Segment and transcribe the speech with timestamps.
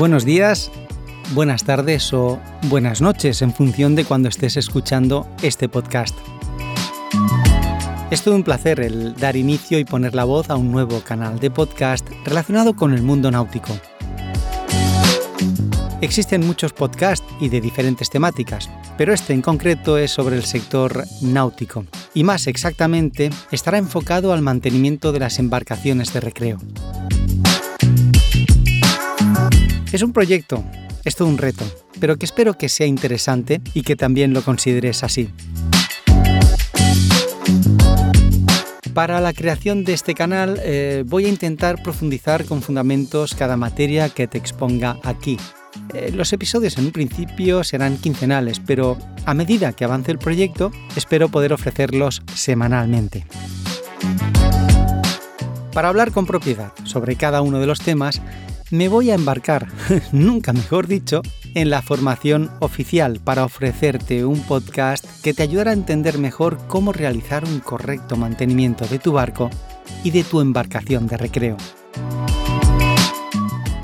[0.00, 0.70] Buenos días,
[1.34, 6.16] buenas tardes o buenas noches en función de cuando estés escuchando este podcast.
[8.10, 11.38] Es todo un placer el dar inicio y poner la voz a un nuevo canal
[11.38, 13.78] de podcast relacionado con el mundo náutico.
[16.00, 21.04] Existen muchos podcasts y de diferentes temáticas, pero este en concreto es sobre el sector
[21.20, 26.58] náutico y más exactamente estará enfocado al mantenimiento de las embarcaciones de recreo.
[29.92, 30.62] Es un proyecto,
[31.04, 31.64] es todo un reto,
[31.98, 35.30] pero que espero que sea interesante y que también lo consideres así.
[38.94, 44.08] Para la creación de este canal eh, voy a intentar profundizar con fundamentos cada materia
[44.10, 45.38] que te exponga aquí.
[45.92, 48.96] Eh, los episodios en un principio serán quincenales, pero
[49.26, 53.26] a medida que avance el proyecto espero poder ofrecerlos semanalmente.
[55.72, 58.20] Para hablar con propiedad sobre cada uno de los temas,
[58.70, 59.66] me voy a embarcar,
[60.12, 61.22] nunca mejor dicho,
[61.54, 66.92] en la formación oficial para ofrecerte un podcast que te ayudará a entender mejor cómo
[66.92, 69.50] realizar un correcto mantenimiento de tu barco
[70.04, 71.56] y de tu embarcación de recreo.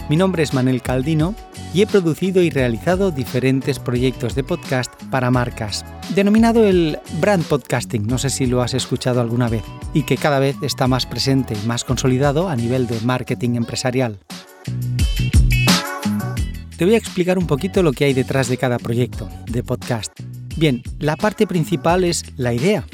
[0.09, 1.35] Mi nombre es Manuel Caldino
[1.75, 5.85] y he producido y realizado diferentes proyectos de podcast para marcas,
[6.15, 10.39] denominado el brand podcasting, no sé si lo has escuchado alguna vez, y que cada
[10.39, 14.21] vez está más presente y más consolidado a nivel de marketing empresarial.
[16.77, 20.13] Te voy a explicar un poquito lo que hay detrás de cada proyecto de podcast.
[20.57, 22.85] Bien, la parte principal es la idea,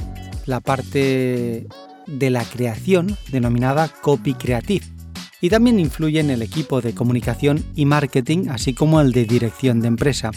[0.47, 1.67] la parte
[2.07, 4.85] de la creación denominada copy creative.
[5.41, 9.81] Y también influye en el equipo de comunicación y marketing, así como el de dirección
[9.81, 10.31] de empresa.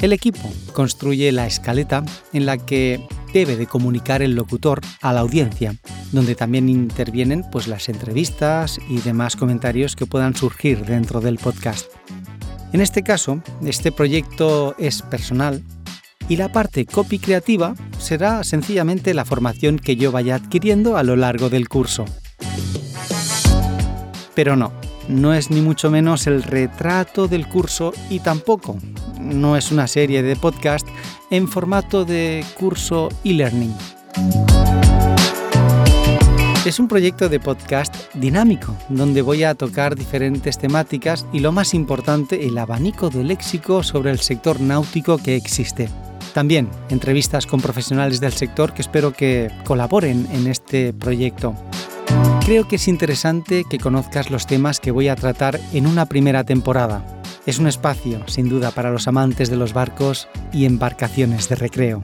[0.00, 3.00] El equipo construye la escaleta en la que
[3.32, 5.74] debe de comunicar el locutor a la audiencia,
[6.12, 11.86] donde también intervienen pues las entrevistas y demás comentarios que puedan surgir dentro del podcast.
[12.72, 15.62] En este caso, este proyecto es personal
[16.28, 21.16] y la parte copy creativa será sencillamente la formación que yo vaya adquiriendo a lo
[21.16, 22.04] largo del curso.
[24.34, 24.72] Pero no,
[25.08, 28.76] no es ni mucho menos el retrato del curso y tampoco
[29.20, 30.86] no es una serie de podcast
[31.30, 33.74] en formato de curso e-learning.
[36.66, 41.74] Es un proyecto de podcast dinámico, donde voy a tocar diferentes temáticas y lo más
[41.74, 45.88] importante, el abanico de léxico sobre el sector náutico que existe.
[46.34, 51.54] También entrevistas con profesionales del sector que espero que colaboren en este proyecto.
[52.44, 56.44] Creo que es interesante que conozcas los temas que voy a tratar en una primera
[56.44, 57.15] temporada.
[57.46, 62.02] Es un espacio, sin duda, para los amantes de los barcos y embarcaciones de recreo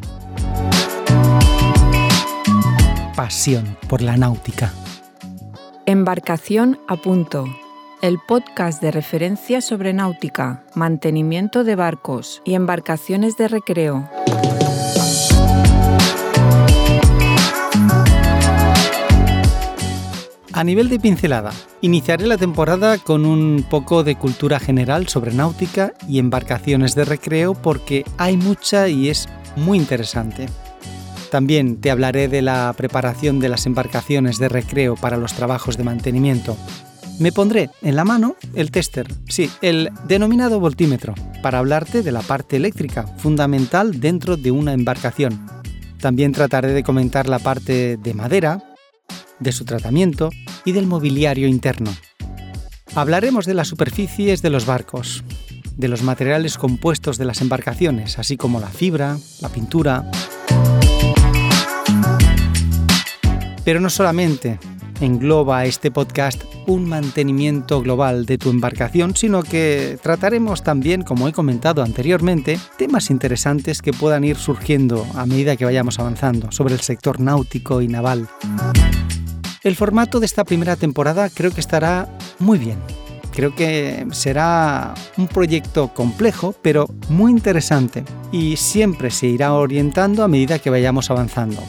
[3.22, 4.72] pasión por la náutica.
[5.86, 7.44] Embarcación a punto.
[8.00, 14.08] El podcast de referencia sobre náutica, mantenimiento de barcos y embarcaciones de recreo.
[20.62, 21.50] A nivel de pincelada,
[21.80, 27.54] iniciaré la temporada con un poco de cultura general sobre náutica y embarcaciones de recreo
[27.54, 30.46] porque hay mucha y es muy interesante.
[31.32, 35.82] También te hablaré de la preparación de las embarcaciones de recreo para los trabajos de
[35.82, 36.56] mantenimiento.
[37.18, 42.22] Me pondré en la mano el tester, sí, el denominado voltímetro, para hablarte de la
[42.22, 45.44] parte eléctrica, fundamental dentro de una embarcación.
[45.98, 48.62] También trataré de comentar la parte de madera,
[49.42, 50.30] de su tratamiento
[50.64, 51.94] y del mobiliario interno.
[52.94, 55.24] Hablaremos de las superficies de los barcos,
[55.76, 60.10] de los materiales compuestos de las embarcaciones, así como la fibra, la pintura,
[63.64, 64.58] Pero no solamente
[65.00, 71.32] engloba este podcast un mantenimiento global de tu embarcación, sino que trataremos también, como he
[71.32, 76.80] comentado anteriormente, temas interesantes que puedan ir surgiendo a medida que vayamos avanzando sobre el
[76.80, 78.28] sector náutico y naval.
[79.64, 82.08] El formato de esta primera temporada creo que estará
[82.40, 82.78] muy bien.
[83.32, 90.28] Creo que será un proyecto complejo, pero muy interesante, y siempre se irá orientando a
[90.28, 91.62] medida que vayamos avanzando.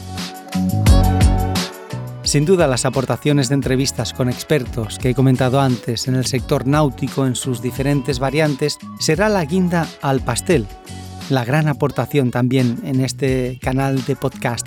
[2.24, 6.66] Sin duda las aportaciones de entrevistas con expertos que he comentado antes en el sector
[6.66, 10.66] náutico en sus diferentes variantes será la guinda al pastel,
[11.30, 14.66] la gran aportación también en este canal de podcast.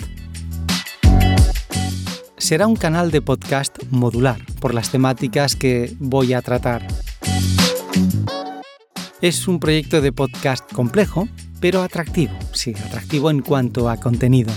[2.48, 6.88] Será un canal de podcast modular por las temáticas que voy a tratar.
[9.20, 11.28] Es un proyecto de podcast complejo,
[11.60, 14.50] pero atractivo, sí, atractivo en cuanto a contenido.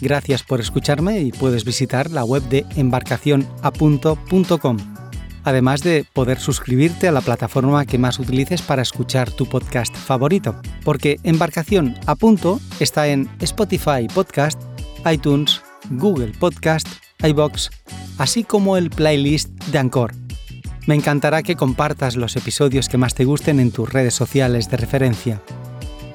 [0.00, 4.76] Gracias por escucharme y puedes visitar la web de embarcacionapunto.com.
[5.44, 10.60] además de poder suscribirte a la plataforma que más utilices para escuchar tu podcast favorito,
[10.82, 14.60] porque Embarcación a punto está en Spotify Podcast,
[15.10, 16.88] iTunes, Google Podcast,
[17.22, 17.70] iBox,
[18.18, 20.12] así como el playlist de Anchor.
[20.86, 24.76] Me encantará que compartas los episodios que más te gusten en tus redes sociales de
[24.76, 25.40] referencia.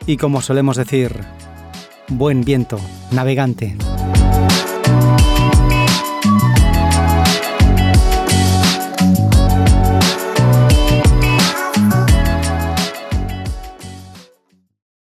[0.06, 1.14] Y como solemos decir,
[2.08, 2.80] buen viento,
[3.12, 3.76] navegante.